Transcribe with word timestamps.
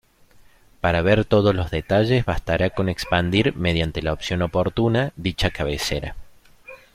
Para 0.79 1.03
ver 1.03 1.25
todos 1.25 1.53
los 1.53 1.69
detalles 1.69 2.25
bastará 2.25 2.71
con 2.71 2.89
expandir, 2.89 3.55
mediante 3.55 4.01
la 4.01 4.13
opción 4.13 4.41
oportuna, 4.41 5.13
dicha 5.15 5.51
cabecera. 5.51 6.15